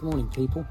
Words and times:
Good 0.00 0.06
morning, 0.06 0.28
people. 0.28 0.66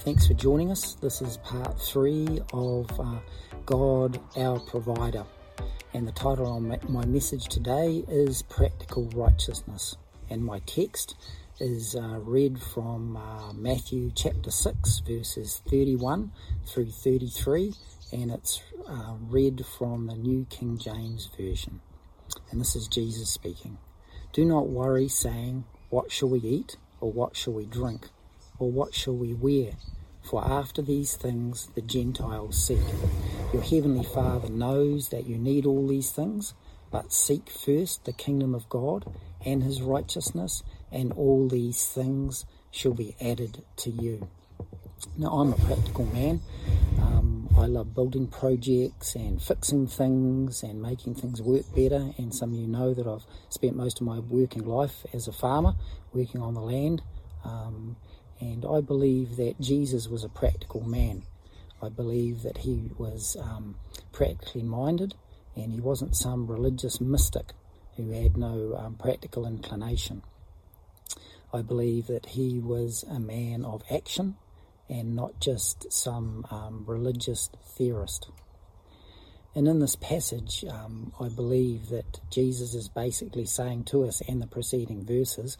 Thanks 0.00 0.26
for 0.26 0.34
joining 0.34 0.70
us. 0.70 0.92
This 0.96 1.22
is 1.22 1.38
part 1.38 1.80
three 1.80 2.42
of 2.52 3.00
uh, 3.00 3.16
God, 3.64 4.20
our 4.36 4.60
provider. 4.60 5.24
And 5.94 6.06
the 6.06 6.12
title 6.12 6.46
on 6.46 6.78
my 6.90 7.04
message 7.06 7.46
today 7.46 8.04
is 8.08 8.42
Practical 8.42 9.08
Righteousness. 9.14 9.96
And 10.28 10.44
my 10.44 10.58
text 10.66 11.16
is 11.58 11.96
uh, 11.96 12.18
read 12.20 12.60
from 12.60 13.16
uh, 13.16 13.54
Matthew 13.54 14.12
chapter 14.14 14.50
6, 14.50 14.98
verses 14.98 15.62
31 15.66 16.30
through 16.66 16.90
33. 16.90 17.72
And 18.12 18.30
it's 18.30 18.62
uh, 18.86 19.14
read 19.18 19.64
from 19.64 20.08
the 20.08 20.14
New 20.14 20.44
King 20.50 20.76
James 20.76 21.30
Version. 21.34 21.80
And 22.50 22.60
this 22.60 22.76
is 22.76 22.86
Jesus 22.86 23.30
speaking. 23.30 23.78
Do 24.34 24.44
not 24.44 24.68
worry, 24.68 25.08
saying, 25.08 25.64
What 25.88 26.12
shall 26.12 26.28
we 26.28 26.40
eat? 26.40 26.76
Or 27.00 27.10
what 27.10 27.34
shall 27.34 27.54
we 27.54 27.64
drink? 27.64 28.10
Or 28.58 28.70
what 28.70 28.94
shall 28.94 29.16
we 29.16 29.34
wear? 29.34 29.72
For 30.22 30.44
after 30.44 30.80
these 30.80 31.16
things 31.16 31.68
the 31.74 31.82
Gentiles 31.82 32.64
seek. 32.64 32.78
Your 33.52 33.62
heavenly 33.62 34.04
Father 34.04 34.48
knows 34.48 35.10
that 35.10 35.26
you 35.26 35.36
need 35.36 35.66
all 35.66 35.86
these 35.86 36.10
things, 36.10 36.54
but 36.90 37.12
seek 37.12 37.50
first 37.50 38.04
the 38.04 38.12
kingdom 38.12 38.54
of 38.54 38.68
God 38.68 39.04
and 39.44 39.62
his 39.62 39.82
righteousness, 39.82 40.62
and 40.90 41.12
all 41.12 41.48
these 41.48 41.86
things 41.86 42.46
shall 42.70 42.94
be 42.94 43.14
added 43.20 43.62
to 43.76 43.90
you. 43.90 44.28
Now, 45.16 45.28
I'm 45.28 45.52
a 45.52 45.56
practical 45.56 46.06
man. 46.06 46.40
Um, 46.98 47.48
I 47.56 47.66
love 47.66 47.94
building 47.94 48.26
projects 48.26 49.14
and 49.14 49.40
fixing 49.40 49.86
things 49.86 50.62
and 50.62 50.80
making 50.80 51.14
things 51.16 51.42
work 51.42 51.72
better. 51.74 52.12
And 52.16 52.34
some 52.34 52.52
of 52.52 52.58
you 52.58 52.66
know 52.66 52.94
that 52.94 53.06
I've 53.06 53.24
spent 53.48 53.76
most 53.76 54.00
of 54.00 54.06
my 54.06 54.18
working 54.18 54.64
life 54.64 55.04
as 55.12 55.28
a 55.28 55.32
farmer, 55.32 55.74
working 56.12 56.40
on 56.40 56.54
the 56.54 56.60
land. 56.60 57.02
Um, 57.44 57.96
and 58.40 58.64
I 58.64 58.80
believe 58.80 59.36
that 59.36 59.60
Jesus 59.60 60.08
was 60.08 60.24
a 60.24 60.28
practical 60.28 60.82
man. 60.82 61.22
I 61.82 61.88
believe 61.88 62.42
that 62.42 62.58
he 62.58 62.90
was 62.98 63.36
um, 63.40 63.76
practically 64.12 64.62
minded 64.62 65.14
and 65.56 65.72
he 65.72 65.80
wasn't 65.80 66.16
some 66.16 66.46
religious 66.46 67.00
mystic 67.00 67.52
who 67.96 68.10
had 68.10 68.36
no 68.36 68.74
um, 68.76 68.94
practical 68.94 69.46
inclination. 69.46 70.22
I 71.52 71.62
believe 71.62 72.08
that 72.08 72.26
he 72.26 72.58
was 72.58 73.04
a 73.08 73.20
man 73.20 73.64
of 73.64 73.82
action 73.90 74.36
and 74.88 75.14
not 75.14 75.40
just 75.40 75.92
some 75.92 76.44
um, 76.50 76.84
religious 76.86 77.50
theorist. 77.76 78.28
And 79.54 79.68
in 79.68 79.78
this 79.78 79.94
passage, 79.94 80.64
um, 80.68 81.12
I 81.20 81.28
believe 81.28 81.88
that 81.90 82.20
Jesus 82.28 82.74
is 82.74 82.88
basically 82.88 83.46
saying 83.46 83.84
to 83.84 84.04
us 84.04 84.20
and 84.26 84.42
the 84.42 84.48
preceding 84.48 85.06
verses 85.06 85.56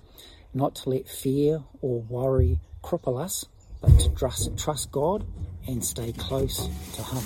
not 0.54 0.74
to 0.76 0.90
let 0.90 1.08
fear 1.08 1.64
or 1.82 2.00
worry 2.02 2.60
cripple 2.82 3.20
us, 3.20 3.46
but 3.80 3.98
to 3.98 4.10
trust, 4.10 4.90
God 4.92 5.26
and 5.66 5.84
stay 5.84 6.12
close 6.12 6.68
to 6.94 7.02
Him. 7.02 7.24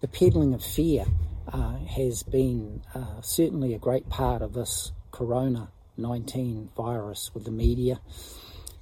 The 0.00 0.08
peddling 0.08 0.52
of 0.54 0.62
fear 0.62 1.06
uh, 1.48 1.78
has 1.78 2.22
been 2.22 2.82
uh, 2.94 3.20
certainly 3.20 3.74
a 3.74 3.78
great 3.78 4.08
part 4.08 4.42
of 4.42 4.54
this 4.54 4.92
corona 5.12 5.70
19 5.96 6.70
virus 6.76 7.30
with 7.34 7.44
the 7.44 7.50
media 7.50 8.00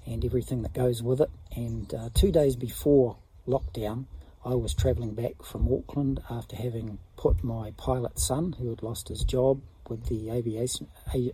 and 0.06 0.24
everything 0.24 0.62
that 0.62 0.72
goes 0.72 1.02
with 1.02 1.20
it. 1.20 1.30
And 1.54 1.92
uh, 1.94 2.08
two 2.14 2.32
days 2.32 2.56
before 2.56 3.19
lockdown, 3.47 4.06
I 4.44 4.54
was 4.54 4.74
travelling 4.74 5.14
back 5.14 5.42
from 5.44 5.72
Auckland 5.72 6.20
after 6.28 6.56
having 6.56 6.98
put 7.16 7.44
my 7.44 7.72
pilot 7.76 8.19
son, 8.19 8.56
who 8.58 8.70
had 8.70 8.82
lost 8.82 9.08
his 9.08 9.22
job 9.22 9.60
with 9.92 10.06
the 10.06 10.30
aviation 10.30 10.88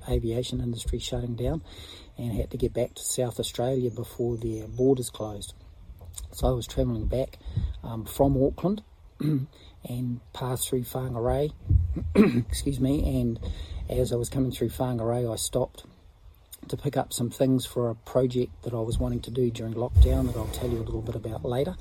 aviation 0.08 0.60
industry 0.60 0.98
shutting 0.98 1.34
down, 1.34 1.62
and 2.16 2.32
had 2.32 2.50
to 2.50 2.56
get 2.56 2.72
back 2.72 2.94
to 2.94 3.02
South 3.02 3.40
Australia 3.40 3.90
before 3.90 4.36
their 4.36 4.66
borders 4.66 5.10
closed. 5.10 5.54
So 6.32 6.48
I 6.48 6.50
was 6.52 6.66
travelling 6.66 7.06
back 7.06 7.38
um, 7.82 8.04
from 8.04 8.36
Auckland 8.42 8.82
and 9.20 10.20
passed 10.32 10.68
through 10.68 10.82
Whangarei, 10.82 11.52
excuse 12.14 12.80
me, 12.80 13.20
and 13.20 13.40
as 13.88 14.12
I 14.12 14.16
was 14.16 14.28
coming 14.28 14.50
through 14.50 14.70
Whangarei, 14.70 15.30
I 15.30 15.36
stopped 15.36 15.84
to 16.66 16.76
pick 16.76 16.96
up 16.96 17.12
some 17.12 17.30
things 17.30 17.64
for 17.64 17.88
a 17.88 17.94
project 17.94 18.62
that 18.62 18.74
I 18.74 18.80
was 18.80 18.98
wanting 18.98 19.20
to 19.20 19.30
do 19.30 19.50
during 19.50 19.74
lockdown 19.74 20.26
that 20.26 20.36
I'll 20.36 20.50
tell 20.52 20.68
you 20.68 20.78
a 20.78 20.84
little 20.84 21.00
bit 21.00 21.14
about 21.14 21.44
later. 21.44 21.76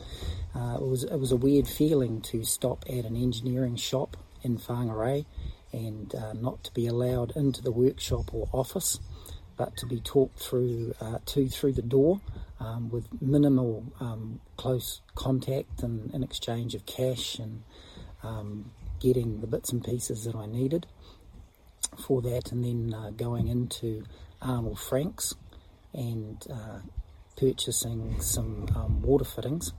Uh, 0.55 0.77
it 0.79 0.87
was 0.87 1.03
it 1.03 1.17
was 1.17 1.31
a 1.31 1.35
weird 1.35 1.67
feeling 1.67 2.21
to 2.21 2.43
stop 2.43 2.85
at 2.87 3.05
an 3.05 3.15
engineering 3.15 3.75
shop 3.75 4.17
in 4.43 4.57
Whangarei 4.57 5.25
and 5.71 6.13
uh, 6.15 6.33
not 6.33 6.63
to 6.63 6.73
be 6.73 6.87
allowed 6.87 7.35
into 7.35 7.61
the 7.61 7.71
workshop 7.71 8.33
or 8.33 8.47
office, 8.51 8.99
but 9.57 9.75
to 9.77 9.85
be 9.85 9.99
talked 9.99 10.39
through 10.39 10.93
uh, 11.01 11.19
to 11.25 11.49
through 11.49 11.73
the 11.73 11.81
door 11.81 12.21
um, 12.59 12.89
with 12.89 13.07
minimal 13.21 13.83
um, 13.99 14.39
close 14.55 15.01
contact 15.15 15.83
and 15.83 16.13
an 16.13 16.23
exchange 16.23 16.75
of 16.75 16.85
cash 16.85 17.39
and 17.39 17.63
um, 18.23 18.71
getting 18.99 19.41
the 19.41 19.47
bits 19.47 19.71
and 19.71 19.83
pieces 19.83 20.23
that 20.25 20.35
I 20.35 20.45
needed 20.45 20.87
for 21.97 22.21
that, 22.21 22.51
and 22.51 22.63
then 22.63 22.93
uh, 22.93 23.09
going 23.11 23.47
into 23.47 24.03
Arnold 24.41 24.79
Franks 24.79 25.35
and 25.93 26.45
uh, 26.51 26.79
purchasing 27.37 28.19
some 28.19 28.67
um, 28.75 29.01
water 29.01 29.25
fittings 29.25 29.73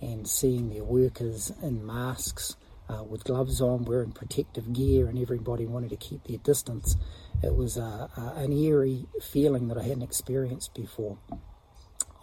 and 0.00 0.28
seeing 0.28 0.70
their 0.70 0.84
workers 0.84 1.52
in 1.62 1.84
masks 1.84 2.56
uh, 2.88 3.04
with 3.04 3.24
gloves 3.24 3.60
on, 3.60 3.84
wearing 3.84 4.12
protective 4.12 4.72
gear, 4.72 5.06
and 5.06 5.18
everybody 5.18 5.66
wanted 5.66 5.90
to 5.90 5.96
keep 5.96 6.24
their 6.24 6.38
distance. 6.38 6.96
It 7.42 7.54
was 7.54 7.76
uh, 7.76 8.08
an 8.16 8.52
eerie 8.52 9.06
feeling 9.20 9.68
that 9.68 9.78
I 9.78 9.82
hadn't 9.82 10.02
experienced 10.02 10.74
before. 10.74 11.18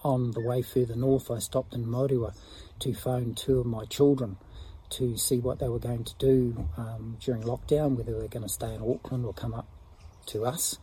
On 0.03 0.31
the 0.31 0.41
way 0.41 0.61
further 0.61 0.95
north, 0.95 1.31
I 1.31 1.39
stopped 1.39 1.73
in 1.73 1.85
Moerewa 1.85 2.35
to 2.79 2.93
phone 2.93 3.35
two 3.35 3.59
of 3.59 3.65
my 3.65 3.85
children 3.85 4.37
to 4.89 5.17
see 5.17 5.39
what 5.39 5.59
they 5.59 5.69
were 5.69 5.79
going 5.79 6.03
to 6.03 6.13
do 6.19 6.69
um, 6.77 7.17
during 7.19 7.41
lockdown, 7.41 7.95
whether 7.95 8.11
they 8.11 8.19
were 8.19 8.27
going 8.27 8.43
to 8.43 8.49
stay 8.49 8.73
in 8.73 8.81
Auckland 8.81 9.25
or 9.25 9.33
come 9.33 9.53
up 9.53 9.67
to 10.27 10.45
us. 10.45 10.77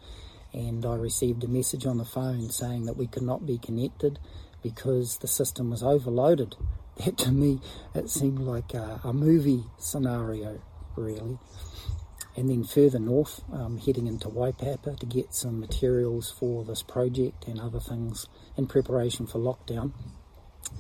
And 0.53 0.85
I 0.85 0.97
received 0.97 1.45
a 1.45 1.49
message 1.49 1.87
on 1.87 1.99
the 1.99 2.05
phone 2.05 2.51
saying 2.51 2.87
that 2.87 2.97
we 2.97 3.07
could 3.07 3.23
not 3.23 3.47
be 3.47 3.59
connected 3.59 4.19
because 4.63 5.19
the 5.19 5.29
system 5.29 5.71
was 5.71 5.83
overloaded 5.83 6.57
that 6.97 7.17
to 7.19 7.33
me, 7.33 7.61
it 7.95 8.11
seemed 8.11 8.41
like 8.41 8.75
a, 8.75 9.01
a 9.05 9.13
movie 9.13 9.65
scenario, 9.79 10.61
really. 10.97 11.39
And 12.37 12.49
then 12.49 12.65
further 12.65 12.99
north, 12.99 13.43
um, 13.53 13.79
heading 13.79 14.07
into 14.07 14.29
Waipapa 14.29 14.99
to 14.99 15.07
get 15.07 15.35
some 15.35 15.59
materials 15.59 16.31
for 16.31 16.65
this 16.65 16.83
project 16.83 17.47
and 17.49 17.59
other 17.59 17.81
things 17.81 18.27
in 18.57 18.67
preparation 18.67 19.27
for 19.27 19.39
lockdown. 19.39 19.93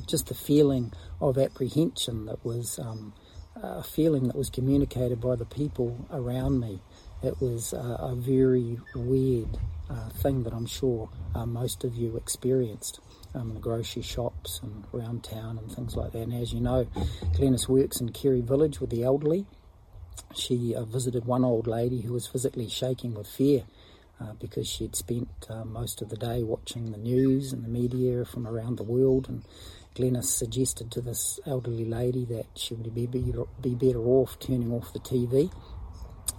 Just 0.06 0.28
the 0.28 0.34
feeling 0.34 0.92
of 1.20 1.36
apprehension 1.36 2.26
that 2.26 2.44
was 2.44 2.78
um, 2.78 3.14
a 3.56 3.82
feeling 3.82 4.28
that 4.28 4.36
was 4.36 4.50
communicated 4.50 5.20
by 5.20 5.36
the 5.36 5.44
people 5.44 6.06
around 6.12 6.60
me. 6.60 6.80
It 7.22 7.40
was 7.40 7.74
uh, 7.74 7.96
a 7.98 8.14
very 8.14 8.78
weird 8.94 9.58
uh, 9.90 10.08
thing 10.10 10.44
that 10.44 10.52
I'm 10.52 10.66
sure 10.66 11.10
uh, 11.34 11.46
most 11.46 11.84
of 11.84 11.94
you 11.94 12.16
experienced 12.16 13.00
um, 13.34 13.54
the 13.54 13.60
grocery 13.60 14.02
shops 14.02 14.60
and 14.62 14.84
around 14.92 15.24
town 15.24 15.58
and 15.58 15.70
things 15.70 15.96
like 15.96 16.12
that. 16.12 16.22
And 16.22 16.34
as 16.34 16.52
you 16.52 16.60
know, 16.60 16.86
Glennis 17.34 17.68
works 17.68 18.00
in 18.00 18.10
Kerry 18.10 18.40
Village 18.40 18.80
with 18.80 18.90
the 18.90 19.04
elderly. 19.04 19.46
She 20.34 20.74
uh, 20.74 20.84
visited 20.84 21.24
one 21.24 21.44
old 21.44 21.66
lady 21.66 22.02
who 22.02 22.12
was 22.12 22.26
physically 22.26 22.68
shaking 22.68 23.14
with 23.14 23.26
fear 23.26 23.64
uh, 24.20 24.32
because 24.34 24.68
she 24.68 24.84
had 24.84 24.96
spent 24.96 25.28
uh, 25.48 25.64
most 25.64 26.02
of 26.02 26.08
the 26.08 26.16
day 26.16 26.42
watching 26.42 26.92
the 26.92 26.98
news 26.98 27.52
and 27.52 27.64
the 27.64 27.68
media 27.68 28.24
from 28.24 28.46
around 28.46 28.76
the 28.76 28.82
world. 28.82 29.28
And 29.28 29.44
Glennis 29.94 30.24
suggested 30.24 30.90
to 30.92 31.00
this 31.00 31.40
elderly 31.46 31.84
lady 31.84 32.24
that 32.26 32.46
she 32.54 32.74
would 32.74 32.94
be, 32.94 33.06
be, 33.06 33.32
be 33.60 33.74
better 33.74 34.00
off 34.00 34.38
turning 34.38 34.72
off 34.72 34.92
the 34.92 35.00
TV 35.00 35.52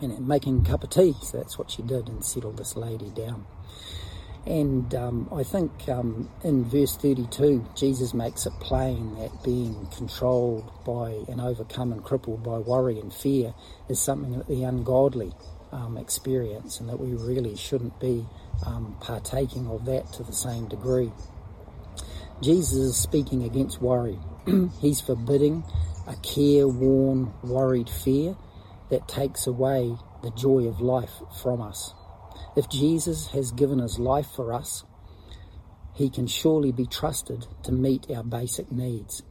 and 0.02 0.28
making 0.28 0.62
a 0.62 0.69
cup 0.69 0.84
of 0.84 0.90
tea. 0.90 1.16
So 1.22 1.38
that's 1.38 1.58
what 1.58 1.72
she 1.72 1.81
did 1.81 2.08
and 2.08 2.23
settled 2.23 2.58
this 2.58 2.75
lady 2.75 3.09
down. 3.09 3.46
And 4.46 4.94
um, 4.96 5.29
I 5.31 5.44
think 5.44 5.88
um, 5.88 6.29
in 6.44 6.66
verse 6.66 6.97
32, 6.97 7.67
Jesus 7.76 8.14
makes 8.14 8.47
it 8.47 8.53
plain 8.59 9.16
that 9.20 9.43
being 9.43 9.88
controlled 9.96 10.72
by 10.84 11.11
and 11.32 11.40
overcome 11.40 11.91
and 11.91 12.03
crippled 12.03 12.43
by 12.43 12.58
worry 12.58 12.99
and 12.99 13.14
fear 13.14 13.53
is 13.88 14.02
something 14.02 14.38
that 14.38 14.47
the 14.47 14.64
ungodly 14.64 15.32
um, 15.72 15.97
experience 15.97 16.79
and 16.79 16.90
that 16.90 16.99
we 16.99 17.14
really 17.14 17.55
shouldn't 17.55 17.99
be 17.99 18.26
um, 18.66 18.97
partaking 18.99 19.67
of 19.67 19.85
that 19.85 20.11
to 20.14 20.23
the 20.23 20.34
same 20.34 20.67
degree. 20.67 21.11
Jesus 22.41 22.78
is 22.78 22.97
speaking 22.97 23.44
against 23.44 23.79
worry. 23.79 24.17
He's 24.82 24.99
forbidding 24.99 25.64
a 26.08 26.16
careworn, 26.16 27.32
worried 27.44 27.90
fear 27.90 28.35
that 28.90 29.08
takes 29.08 29.46
away 29.46 29.96
the 30.23 30.32
joy 30.32 30.66
of 30.67 30.82
life 30.82 31.22
from 31.41 31.61
us. 31.61 31.94
If 32.55 32.69
Jesus 32.69 33.27
has 33.27 33.51
given 33.51 33.79
his 33.79 33.99
life 33.99 34.27
for 34.35 34.53
us, 34.53 34.83
he 35.93 36.09
can 36.09 36.27
surely 36.27 36.71
be 36.71 36.85
trusted 36.85 37.47
to 37.63 37.71
meet 37.71 38.09
our 38.09 38.23
basic 38.23 38.71
needs. 38.71 39.23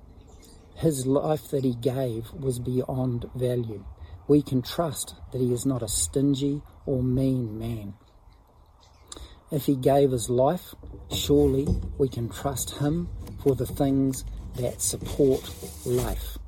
His 0.77 1.07
life 1.07 1.49
that 1.51 1.65
he 1.65 1.75
gave 1.75 2.33
was 2.33 2.59
beyond 2.59 3.27
value. 3.35 3.85
We 4.29 4.43
can 4.43 4.63
trust 4.63 5.15
that 5.33 5.41
he 5.41 5.53
is 5.53 5.67
not 5.67 5.83
a 5.83 5.89
stingy 5.89 6.63
or 6.87 7.03
mean 7.03 7.59
man. 7.59 7.95
If 9.51 9.67
He 9.67 9.75
gave 9.75 10.13
His 10.13 10.31
life, 10.31 10.75
surely 11.11 11.67
we 11.99 12.09
can 12.09 12.29
trust 12.29 12.79
Him 12.79 13.09
for 13.43 13.57
the 13.57 13.67
things 13.67 14.25
that 14.55 14.81
support 14.81 15.43
life. 15.85 16.39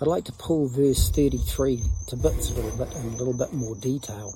I'd 0.00 0.06
like 0.06 0.24
to 0.26 0.32
pull 0.32 0.68
verse 0.68 1.10
33 1.10 1.82
to 2.08 2.16
bits 2.16 2.50
a 2.50 2.54
little 2.54 2.84
bit 2.84 2.94
in 2.94 3.06
a 3.06 3.16
little 3.16 3.36
bit 3.36 3.52
more 3.52 3.74
detail. 3.74 4.32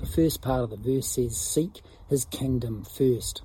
The 0.00 0.06
first 0.06 0.42
part 0.42 0.64
of 0.64 0.70
the 0.70 0.76
verse 0.76 1.06
says, 1.06 1.36
Seek 1.36 1.80
his 2.08 2.24
kingdom 2.26 2.84
first. 2.84 3.42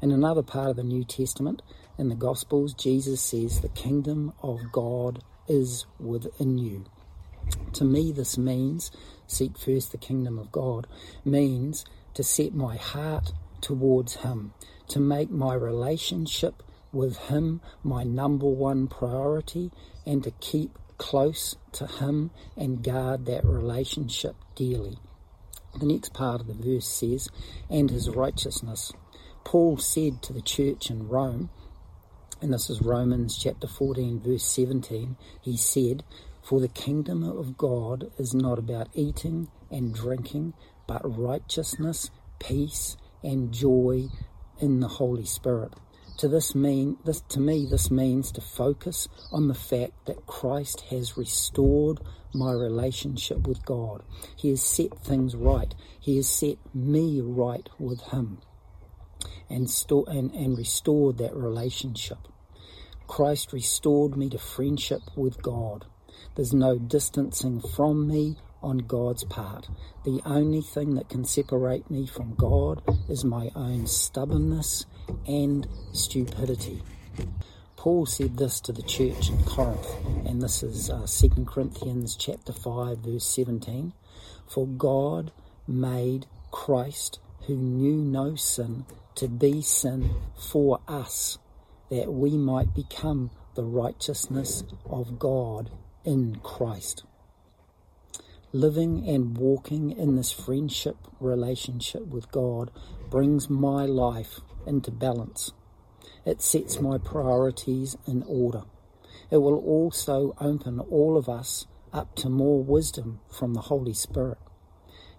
In 0.00 0.10
another 0.10 0.42
part 0.42 0.70
of 0.70 0.76
the 0.76 0.84
New 0.84 1.04
Testament, 1.04 1.62
in 1.98 2.08
the 2.08 2.14
Gospels, 2.14 2.74
Jesus 2.74 3.20
says, 3.20 3.60
The 3.60 3.68
kingdom 3.68 4.32
of 4.42 4.72
God 4.72 5.22
is 5.46 5.86
within 5.98 6.58
you. 6.58 6.84
To 7.74 7.84
me, 7.84 8.12
this 8.12 8.38
means, 8.38 8.90
seek 9.26 9.58
first 9.58 9.92
the 9.92 9.98
kingdom 9.98 10.38
of 10.38 10.52
God, 10.52 10.86
means 11.24 11.84
to 12.14 12.22
set 12.22 12.54
my 12.54 12.76
heart 12.76 13.32
towards 13.60 14.16
Him, 14.16 14.52
to 14.88 15.00
make 15.00 15.30
my 15.30 15.54
relationship 15.54 16.62
with 16.92 17.16
Him 17.28 17.60
my 17.82 18.04
number 18.04 18.46
one 18.46 18.88
priority, 18.88 19.70
and 20.06 20.22
to 20.24 20.30
keep 20.32 20.78
close 20.98 21.56
to 21.72 21.86
Him 21.86 22.30
and 22.56 22.82
guard 22.82 23.26
that 23.26 23.44
relationship 23.44 24.36
dearly. 24.54 24.98
The 25.78 25.86
next 25.86 26.12
part 26.12 26.40
of 26.40 26.46
the 26.46 26.54
verse 26.54 26.86
says, 26.86 27.28
and 27.70 27.90
His 27.90 28.10
righteousness. 28.10 28.92
Paul 29.44 29.78
said 29.78 30.22
to 30.22 30.32
the 30.32 30.42
church 30.42 30.90
in 30.90 31.08
Rome, 31.08 31.50
and 32.40 32.52
this 32.52 32.68
is 32.68 32.82
Romans 32.82 33.38
chapter 33.38 33.66
14, 33.66 34.20
verse 34.20 34.42
17, 34.44 35.16
he 35.40 35.56
said, 35.56 36.02
For 36.42 36.60
the 36.60 36.68
kingdom 36.68 37.22
of 37.22 37.56
God 37.56 38.10
is 38.18 38.34
not 38.34 38.58
about 38.58 38.88
eating 38.94 39.48
and 39.70 39.94
drinking, 39.94 40.54
but 40.86 41.02
righteousness, 41.04 42.10
peace, 42.38 42.96
and 43.22 43.52
joy 43.52 44.08
in 44.58 44.80
the 44.80 44.88
Holy 44.88 45.24
Spirit. 45.24 45.74
To 46.18 46.28
this 46.28 46.54
mean 46.54 46.98
this 47.04 47.20
to 47.30 47.40
me 47.40 47.66
this 47.68 47.90
means 47.90 48.30
to 48.32 48.40
focus 48.40 49.08
on 49.32 49.48
the 49.48 49.54
fact 49.54 50.06
that 50.06 50.26
Christ 50.26 50.82
has 50.90 51.16
restored 51.16 52.00
my 52.34 52.52
relationship 52.52 53.46
with 53.46 53.64
God. 53.64 54.02
He 54.36 54.50
has 54.50 54.62
set 54.62 54.98
things 54.98 55.34
right. 55.34 55.74
He 56.00 56.16
has 56.16 56.28
set 56.28 56.58
me 56.74 57.20
right 57.20 57.68
with 57.78 58.00
him 58.02 58.38
and, 59.50 59.68
sto- 59.68 60.04
and, 60.04 60.32
and 60.32 60.56
restored 60.56 61.18
that 61.18 61.36
relationship. 61.36 62.18
Christ 63.06 63.52
restored 63.52 64.16
me 64.16 64.30
to 64.30 64.38
friendship 64.38 65.02
with 65.16 65.42
God. 65.42 65.86
There's 66.34 66.54
no 66.54 66.78
distancing 66.78 67.60
from 67.60 68.08
me 68.08 68.36
on 68.62 68.78
God's 68.78 69.24
part. 69.24 69.68
The 70.04 70.20
only 70.24 70.60
thing 70.60 70.94
that 70.94 71.08
can 71.08 71.24
separate 71.24 71.90
me 71.90 72.06
from 72.06 72.34
God 72.34 72.82
is 73.08 73.24
my 73.24 73.50
own 73.54 73.86
stubbornness 73.86 74.86
and 75.26 75.66
stupidity. 75.92 76.82
Paul 77.76 78.06
said 78.06 78.36
this 78.36 78.60
to 78.60 78.72
the 78.72 78.82
church 78.82 79.28
in 79.28 79.42
Corinth, 79.44 79.86
and 80.26 80.40
this 80.40 80.62
is 80.62 80.88
uh, 80.88 81.06
2 81.06 81.44
Corinthians 81.44 82.16
chapter 82.16 82.52
5 82.52 82.98
verse 82.98 83.26
17. 83.26 83.92
For 84.46 84.66
God 84.66 85.32
made 85.66 86.26
Christ, 86.50 87.18
who 87.46 87.56
knew 87.56 87.96
no 87.96 88.36
sin, 88.36 88.86
to 89.16 89.28
be 89.28 89.62
sin 89.62 90.14
for 90.36 90.80
us, 90.86 91.38
that 91.90 92.12
we 92.12 92.36
might 92.36 92.74
become 92.74 93.30
the 93.54 93.64
righteousness 93.64 94.64
of 94.86 95.18
God 95.18 95.70
in 96.04 96.36
Christ 96.42 97.04
living 98.54 99.08
and 99.08 99.38
walking 99.38 99.90
in 99.90 100.14
this 100.14 100.30
friendship 100.30 100.96
relationship 101.20 102.06
with 102.06 102.30
God 102.30 102.70
brings 103.08 103.48
my 103.48 103.86
life 103.86 104.40
into 104.66 104.90
balance. 104.90 105.52
It 106.26 106.42
sets 106.42 106.78
my 106.78 106.98
priorities 106.98 107.96
in 108.06 108.22
order. 108.24 108.64
It 109.30 109.38
will 109.38 109.56
also 109.56 110.34
open 110.38 110.80
all 110.80 111.16
of 111.16 111.30
us 111.30 111.66
up 111.94 112.14
to 112.16 112.28
more 112.28 112.62
wisdom 112.62 113.20
from 113.30 113.54
the 113.54 113.62
Holy 113.62 113.94
Spirit. 113.94 114.38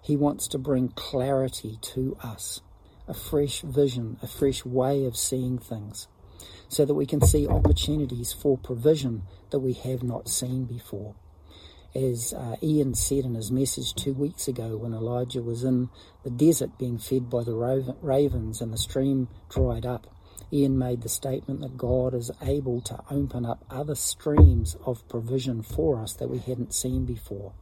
He 0.00 0.16
wants 0.16 0.46
to 0.48 0.58
bring 0.58 0.90
clarity 0.90 1.78
to 1.82 2.16
us, 2.22 2.60
a 3.08 3.14
fresh 3.14 3.62
vision, 3.62 4.16
a 4.22 4.28
fresh 4.28 4.64
way 4.64 5.04
of 5.06 5.16
seeing 5.16 5.58
things, 5.58 6.06
so 6.68 6.84
that 6.84 6.94
we 6.94 7.06
can 7.06 7.20
see 7.20 7.48
opportunities 7.48 8.32
for 8.32 8.56
provision 8.56 9.22
that 9.50 9.58
we 9.58 9.72
have 9.72 10.04
not 10.04 10.28
seen 10.28 10.66
before 10.66 11.16
as 11.94 12.32
uh, 12.32 12.56
Ian 12.62 12.94
said 12.94 13.24
in 13.24 13.34
his 13.34 13.52
message 13.52 13.94
two 13.94 14.12
weeks 14.12 14.48
ago 14.48 14.76
when 14.76 14.92
Elijah 14.92 15.42
was 15.42 15.64
in 15.64 15.90
the 16.22 16.30
desert 16.30 16.78
being 16.78 16.98
fed 16.98 17.30
by 17.30 17.44
the 17.44 17.54
ravens 18.02 18.60
and 18.60 18.72
the 18.72 18.78
stream 18.78 19.28
dried 19.48 19.86
up, 19.86 20.06
Ian 20.52 20.78
made 20.78 21.02
the 21.02 21.08
statement 21.08 21.60
that 21.60 21.76
God 21.76 22.14
is 22.14 22.30
able 22.42 22.80
to 22.82 23.00
open 23.10 23.46
up 23.46 23.64
other 23.70 23.94
streams 23.94 24.76
of 24.84 25.08
provision 25.08 25.62
for 25.62 26.00
us 26.00 26.14
that 26.14 26.28
we 26.28 26.38
hadn't 26.38 26.74
seen 26.74 27.04
before. 27.04 27.52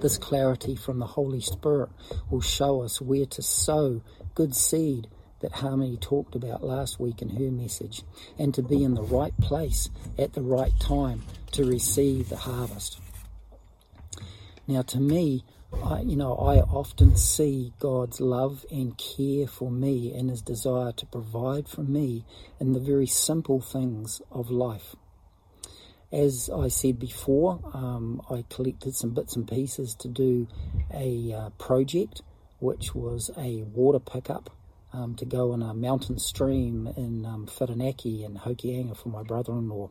This 0.00 0.18
clarity 0.18 0.76
from 0.76 0.98
the 0.98 1.06
Holy 1.06 1.40
Spirit 1.40 1.90
will 2.30 2.40
show 2.40 2.82
us 2.82 3.00
where 3.00 3.26
to 3.26 3.42
sow 3.42 4.02
good 4.34 4.54
seed 4.54 5.08
that 5.40 5.52
Harmony 5.52 5.96
talked 5.96 6.34
about 6.34 6.62
last 6.62 7.00
week 7.00 7.22
in 7.22 7.30
her 7.30 7.50
message, 7.50 8.02
and 8.38 8.54
to 8.54 8.62
be 8.62 8.84
in 8.84 8.94
the 8.94 9.02
right 9.02 9.36
place 9.38 9.88
at 10.18 10.34
the 10.34 10.42
right 10.42 10.78
time 10.78 11.22
to 11.52 11.64
receive 11.64 12.28
the 12.28 12.36
harvest. 12.36 13.00
Now, 14.70 14.82
to 14.82 15.00
me, 15.00 15.42
I, 15.82 16.02
you 16.02 16.14
know, 16.14 16.36
I 16.36 16.60
often 16.60 17.16
see 17.16 17.72
God's 17.80 18.20
love 18.20 18.64
and 18.70 18.96
care 18.96 19.48
for 19.48 19.68
me 19.68 20.14
and 20.14 20.30
His 20.30 20.42
desire 20.42 20.92
to 20.92 21.06
provide 21.06 21.68
for 21.68 21.82
me 21.82 22.24
in 22.60 22.72
the 22.72 22.78
very 22.78 23.08
simple 23.08 23.60
things 23.60 24.22
of 24.30 24.48
life. 24.48 24.94
As 26.12 26.48
I 26.54 26.68
said 26.68 27.00
before, 27.00 27.58
um, 27.74 28.22
I 28.30 28.44
collected 28.48 28.94
some 28.94 29.10
bits 29.10 29.34
and 29.34 29.48
pieces 29.48 29.96
to 29.96 30.06
do 30.06 30.46
a 30.94 31.32
uh, 31.32 31.50
project, 31.58 32.22
which 32.60 32.94
was 32.94 33.28
a 33.36 33.62
water 33.62 33.98
pickup 33.98 34.50
um, 34.92 35.16
to 35.16 35.24
go 35.24 35.52
in 35.52 35.62
a 35.62 35.74
mountain 35.74 36.20
stream 36.20 36.88
in 36.96 37.26
um, 37.26 37.46
Whirinaki 37.46 38.24
and 38.24 38.38
Hokianga 38.38 38.96
for 38.96 39.08
my 39.08 39.24
brother-in-law. 39.24 39.90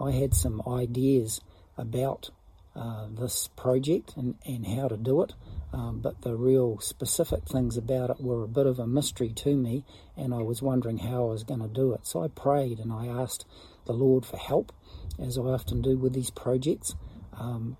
I 0.00 0.12
had 0.12 0.32
some 0.32 0.62
ideas 0.66 1.42
about 1.76 2.30
uh, 2.76 3.06
this 3.10 3.48
project 3.48 4.16
and, 4.16 4.36
and 4.44 4.66
how 4.66 4.88
to 4.88 4.96
do 4.96 5.22
it. 5.22 5.32
Um, 5.72 6.00
but 6.00 6.22
the 6.22 6.36
real 6.36 6.78
specific 6.78 7.48
things 7.48 7.76
about 7.76 8.10
it 8.10 8.20
were 8.20 8.44
a 8.44 8.48
bit 8.48 8.66
of 8.66 8.78
a 8.78 8.86
mystery 8.86 9.30
to 9.30 9.56
me, 9.56 9.84
and 10.16 10.32
I 10.32 10.38
was 10.38 10.62
wondering 10.62 10.98
how 10.98 11.24
I 11.24 11.30
was 11.30 11.42
going 11.42 11.62
to 11.62 11.68
do 11.68 11.92
it. 11.92 12.06
So 12.06 12.22
I 12.22 12.28
prayed 12.28 12.78
and 12.78 12.92
I 12.92 13.06
asked 13.06 13.44
the 13.86 13.92
Lord 13.92 14.24
for 14.24 14.36
help, 14.36 14.72
as 15.18 15.36
I 15.36 15.42
often 15.42 15.82
do 15.82 15.96
with 15.96 16.12
these 16.12 16.30
projects, 16.30 16.94
um, 17.36 17.76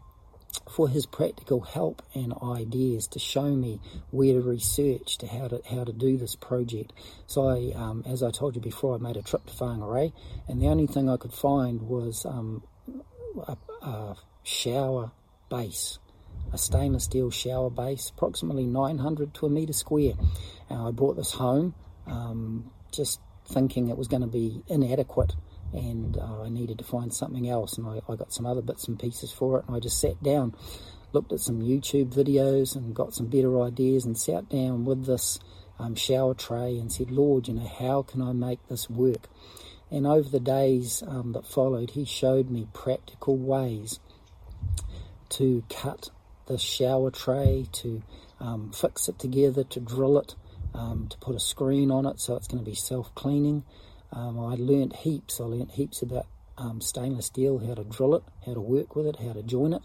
for 0.69 0.89
His 0.89 1.07
practical 1.07 1.61
help 1.61 2.03
and 2.15 2.35
ideas 2.43 3.07
to 3.09 3.19
show 3.21 3.55
me 3.55 3.81
where 4.11 4.35
to 4.35 4.41
research 4.41 5.19
to 5.19 5.27
how 5.29 5.49
to 5.49 5.63
how 5.71 5.85
to 5.85 5.93
do 5.93 6.17
this 6.17 6.35
project. 6.35 6.93
So 7.27 7.49
I, 7.49 7.73
um, 7.77 8.03
as 8.07 8.23
I 8.23 8.31
told 8.31 8.57
you 8.57 8.61
before, 8.61 8.95
I 8.95 8.99
made 8.99 9.17
a 9.17 9.23
trip 9.23 9.47
to 9.47 9.53
Whangarei, 9.53 10.13
and 10.49 10.61
the 10.61 10.67
only 10.67 10.87
thing 10.87 11.09
I 11.09 11.17
could 11.17 11.33
find 11.33 11.83
was 11.83 12.25
um, 12.25 12.65
a, 13.47 13.57
a 13.83 14.17
shower 14.45 15.11
base, 15.51 15.99
a 16.53 16.59
stainless 16.59 17.05
steel 17.05 17.31
shower 17.31 17.71
base, 17.71 18.11
approximately 18.11 18.67
900 18.67 19.35
to 19.35 19.47
a 19.47 19.51
metre 19.51 19.73
square. 19.73 20.13
And 20.71 20.81
I 20.81 20.93
brought 20.93 21.17
this 21.17 21.33
home 21.33 21.75
um, 22.07 22.71
just 22.93 23.21
thinking 23.47 23.89
it 23.89 23.99
was 23.99 24.09
going 24.09 24.23
to 24.23 24.29
be 24.29 24.63
inadequate 24.69 25.35
and 25.75 26.17
uh, 26.17 26.43
I 26.43 26.49
needed 26.49 26.79
to 26.79 26.85
find 26.85 27.13
something 27.13 27.49
else. 27.49 27.77
And 27.77 27.87
I, 27.87 28.01
I 28.09 28.17
got 28.17 28.33
some 28.33 28.47
other 28.47 28.63
bits 28.63 28.87
and 28.87 28.99
pieces 28.99 29.33
for 29.33 29.59
it, 29.59 29.65
and 29.67 29.77
I 29.77 29.81
just 29.81 30.01
sat 30.01 30.23
down, 30.23 30.55
looked 31.13 31.33
at 31.33 31.41
some 31.41 31.61
YouTube 31.61 32.15
videos, 32.15 32.77
and 32.77 32.95
got 32.95 33.13
some 33.13 33.27
better 33.27 33.61
ideas, 33.61 34.05
and 34.05 34.17
sat 34.17 34.49
down 34.49 34.85
with 34.85 35.07
this 35.07 35.41
um, 35.79 35.97
shower 35.97 36.35
tray 36.35 36.79
and 36.79 36.93
said, 36.93 37.11
Lord, 37.11 37.49
you 37.49 37.55
know, 37.55 37.67
how 37.67 38.03
can 38.03 38.23
I 38.23 38.33
make 38.33 38.61
this 38.69 38.89
work? 38.89 39.29
And 39.91 40.07
over 40.07 40.29
the 40.29 40.41
days 40.41 41.03
um, 41.07 41.33
that 41.33 41.47
followed, 41.47 41.91
He 41.91 42.05
showed 42.05 42.51
me 42.51 42.69
practical 42.73 43.37
ways 43.37 43.99
to 45.31 45.65
cut 45.69 46.11
the 46.47 46.59
shower 46.59 47.11
tray, 47.11 47.67
to 47.73 48.03
um, 48.41 48.71
fix 48.73 49.09
it 49.09 49.19
together, 49.19 49.65
to 49.65 49.81
drill 49.81 50.19
it, 50.19 50.35
um, 50.75 51.09
to 51.09 51.17
put 51.19 51.35
a 51.35 51.41
screen 51.41 51.91
on 51.91 52.07
it 52.07 52.21
so 52.21 52.37
it's 52.37 52.49
going 52.49 52.63
to 52.63 52.71
be 52.71 52.75
self-cleaning. 52.75 53.65
Um, 54.13 54.39
I 54.39 54.55
learnt 54.55 54.97
heaps. 54.97 55.41
I 55.41 55.45
learnt 55.45 55.73
heaps 55.73 56.03
about 56.03 56.27
um, 56.57 56.81
stainless 56.81 57.27
steel, 57.27 57.59
how 57.59 57.75
to 57.75 57.85
drill 57.85 58.15
it, 58.15 58.23
how 58.47 58.55
to 58.55 58.61
work 58.61 58.95
with 58.95 59.07
it, 59.07 59.17
how 59.17 59.33
to 59.33 59.43
join 59.43 59.73
it. 59.73 59.83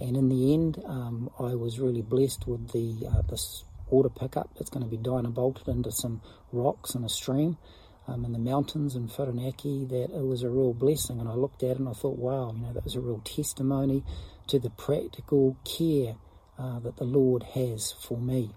And 0.00 0.16
in 0.16 0.28
the 0.28 0.54
end, 0.54 0.82
um, 0.86 1.30
I 1.38 1.54
was 1.54 1.78
really 1.78 2.02
blessed 2.02 2.46
with 2.46 2.72
the 2.72 3.06
uh, 3.06 3.22
this 3.22 3.64
water 3.88 4.08
pickup. 4.08 4.50
It's 4.58 4.70
going 4.70 4.84
to 4.84 4.90
be 4.90 4.96
dynabolted 4.96 5.68
into 5.68 5.92
some 5.92 6.22
rocks 6.52 6.94
in 6.94 7.04
a 7.04 7.08
stream 7.08 7.58
um, 8.10 8.24
in 8.26 8.32
the 8.32 8.38
mountains 8.38 8.96
in 8.96 9.08
Whirinaki. 9.08 9.88
That 9.88 10.10
it 10.14 10.26
was 10.26 10.42
a 10.42 10.50
real 10.50 10.74
blessing. 10.74 11.20
And 11.20 11.28
I 11.28 11.34
looked 11.34 11.62
at 11.62 11.70
it 11.72 11.78
and 11.78 11.88
I 11.88 11.92
thought, 11.92 12.18
wow, 12.18 12.52
you 12.54 12.62
know, 12.62 12.72
that 12.74 12.84
was 12.84 12.96
a 12.96 13.00
real 13.00 13.20
testimony 13.20 14.04
to 14.48 14.58
the 14.58 14.70
practical 14.70 15.56
care 15.64 16.16
uh, 16.58 16.80
that 16.80 16.96
the 16.96 17.04
Lord 17.04 17.42
has 17.54 17.92
for 17.92 18.18
me. 18.18 18.50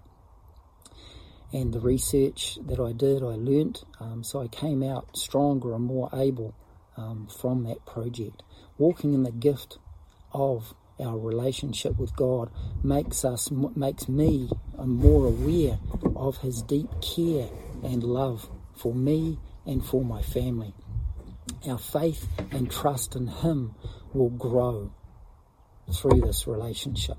and 1.52 1.72
the 1.72 1.80
research 1.80 2.58
that 2.66 2.80
I 2.80 2.92
did, 2.92 3.22
I 3.22 3.36
learnt. 3.36 3.84
Um, 4.00 4.24
so 4.24 4.42
I 4.42 4.48
came 4.48 4.82
out 4.82 5.16
stronger 5.16 5.74
and 5.74 5.84
more 5.84 6.10
able 6.12 6.54
um, 6.96 7.28
from 7.28 7.64
that 7.64 7.86
project. 7.86 8.42
Walking 8.76 9.14
in 9.14 9.22
the 9.22 9.30
gift 9.32 9.78
of 10.32 10.74
our 11.00 11.18
relationship 11.18 11.96
with 11.98 12.14
God 12.16 12.50
makes 12.82 13.24
us 13.24 13.50
makes 13.50 14.08
me 14.08 14.50
more 14.78 15.26
aware 15.26 15.78
of 16.16 16.38
His 16.38 16.62
deep 16.62 16.88
care 17.00 17.48
and 17.84 18.02
love 18.02 18.48
for 18.76 18.94
me 18.94 19.38
and 19.66 19.84
for 19.84 20.04
my 20.04 20.22
family. 20.22 20.74
Our 21.66 21.78
faith 21.78 22.28
and 22.50 22.70
trust 22.70 23.16
in 23.16 23.26
Him 23.26 23.74
will 24.12 24.30
grow 24.30 24.92
through 25.92 26.20
this 26.20 26.46
relationship. 26.46 27.18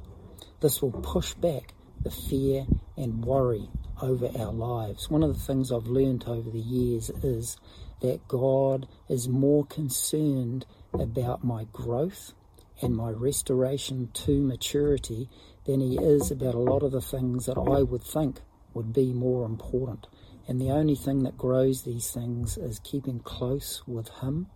This 0.62 0.82
will 0.82 0.92
push 0.92 1.34
back 1.36 1.74
the 2.02 2.12
fear 2.12 2.66
and 2.98 3.24
worry 3.26 3.70
over 4.02 4.30
our 4.38 4.52
lives. 4.52 5.10
One 5.10 5.24
of 5.24 5.34
the 5.34 5.40
things 5.40 5.72
I've 5.72 5.88
learned 5.88 6.26
over 6.28 6.50
the 6.50 6.60
years 6.60 7.10
is 7.10 7.58
that 8.02 8.28
God 8.28 8.88
is 9.10 9.28
more 9.28 9.66
concerned 9.66 10.66
about 10.94 11.44
my 11.44 11.66
growth 11.72 12.34
and 12.82 12.96
my 12.96 13.10
restoration 13.10 14.10
to 14.14 14.42
maturity 14.42 15.30
than 15.66 15.80
he 15.80 15.98
is 15.98 16.30
about 16.30 16.56
a 16.56 16.60
lot 16.60 16.84
of 16.84 16.92
the 16.92 17.02
things 17.02 17.46
that 17.46 17.58
I 17.58 17.82
would 17.82 18.04
think 18.04 18.42
would 18.74 18.94
be 18.94 19.14
more 19.14 19.46
important. 19.46 20.08
And 20.48 20.62
the 20.62 20.72
only 20.72 20.96
thing 20.96 21.24
that 21.24 21.38
grows 21.38 21.84
these 21.84 22.12
things 22.12 22.58
is 22.58 22.80
keeping 22.80 23.20
close 23.20 23.84
with 23.88 24.10
him 24.22 24.48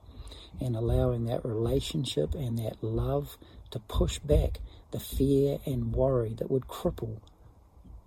and 0.60 0.76
allowing 0.76 1.26
that 1.26 1.46
relationship 1.46 2.36
and 2.36 2.58
that 2.60 2.84
love 2.84 3.38
to 3.72 3.80
push 3.80 4.20
back 4.20 4.60
the 4.92 5.00
fear 5.00 5.60
and 5.66 5.94
worry 5.94 6.34
that 6.34 6.52
would 6.52 6.68
cripple 6.68 7.20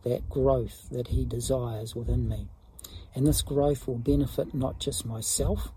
that 0.05 0.29
growth 0.29 0.89
that 0.91 1.09
he 1.09 1.25
desires 1.25 1.95
within 1.95 2.29
me. 2.29 2.49
And 3.15 3.27
this 3.27 3.43
growth 3.43 3.87
will 3.87 3.99
benefit 3.99 4.55
not 4.55 4.81
just 4.81 5.07
myself, 5.07 5.71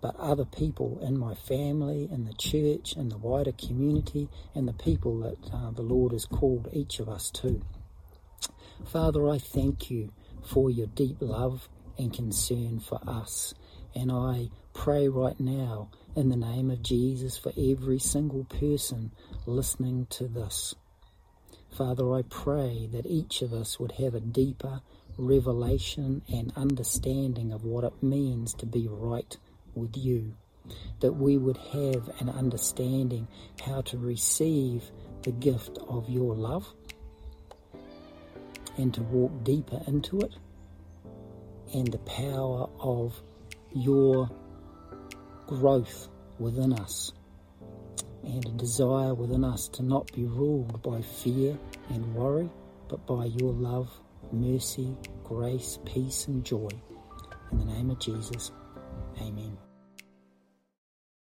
but 0.00 0.16
other 0.16 0.44
people 0.44 0.98
in 1.02 1.18
my 1.18 1.34
family, 1.34 2.08
in 2.10 2.24
the 2.24 2.32
church, 2.32 2.96
in 2.96 3.10
the 3.10 3.18
wider 3.18 3.52
community, 3.52 4.28
and 4.54 4.66
the 4.66 4.72
people 4.72 5.18
that 5.20 5.52
uh, 5.52 5.70
the 5.70 5.82
Lord 5.82 6.12
has 6.12 6.24
called 6.24 6.68
each 6.72 7.00
of 7.00 7.08
us 7.08 7.30
to. 7.30 7.62
Father, 8.84 9.28
I 9.28 9.38
thank 9.38 9.90
you 9.90 10.10
for 10.44 10.70
your 10.70 10.86
deep 10.88 11.16
love 11.20 11.68
and 11.98 12.12
concern 12.12 12.80
for 12.80 13.00
us. 13.06 13.54
And 13.94 14.10
I 14.10 14.50
pray 14.72 15.08
right 15.08 15.38
now 15.38 15.90
in 16.16 16.28
the 16.28 16.36
name 16.36 16.70
of 16.70 16.82
Jesus 16.82 17.36
for 17.36 17.52
every 17.56 17.98
single 17.98 18.44
person 18.44 19.10
listening 19.46 20.06
to 20.10 20.28
this. 20.28 20.74
Father, 21.70 22.14
I 22.14 22.22
pray 22.22 22.88
that 22.92 23.06
each 23.06 23.42
of 23.42 23.52
us 23.52 23.78
would 23.78 23.92
have 23.92 24.14
a 24.14 24.20
deeper 24.20 24.80
revelation 25.16 26.22
and 26.32 26.52
understanding 26.56 27.52
of 27.52 27.64
what 27.64 27.84
it 27.84 28.02
means 28.02 28.54
to 28.54 28.66
be 28.66 28.88
right 28.88 29.36
with 29.74 29.96
you, 29.96 30.34
that 31.00 31.12
we 31.12 31.36
would 31.36 31.58
have 31.58 32.10
an 32.20 32.28
understanding 32.28 33.28
how 33.64 33.80
to 33.82 33.98
receive 33.98 34.90
the 35.22 35.32
gift 35.32 35.78
of 35.88 36.08
your 36.08 36.34
love 36.34 36.72
and 38.80 38.94
to 38.94 39.02
walk 39.02 39.44
deeper 39.44 39.80
into 39.86 40.20
it 40.20 40.34
and 41.74 41.92
the 41.92 41.98
power 41.98 42.68
of 42.80 43.22
your 43.72 44.28
growth 45.46 46.08
within 46.38 46.72
us 46.72 47.12
and 48.24 48.44
a 48.46 48.50
desire 48.50 49.14
within 49.14 49.44
us 49.44 49.68
to 49.68 49.82
not 49.82 50.10
be 50.12 50.24
ruled 50.24 50.82
by 50.82 51.00
fear 51.00 51.58
and 51.90 52.14
worry, 52.14 52.48
but 52.88 53.04
by 53.06 53.24
your 53.24 53.52
love, 53.52 53.90
mercy, 54.32 54.96
grace, 55.24 55.78
peace, 55.84 56.26
and 56.26 56.44
joy. 56.44 56.68
In 57.52 57.58
the 57.58 57.64
name 57.64 57.90
of 57.90 57.98
Jesus, 57.98 58.52
amen. 59.20 59.69